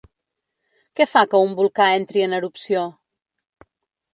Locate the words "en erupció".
2.29-2.87